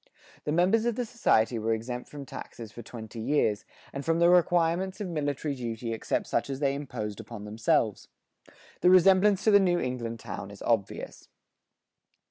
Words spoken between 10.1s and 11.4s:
town is obvious.